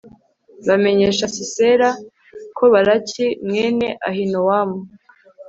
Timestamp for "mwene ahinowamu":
3.47-4.79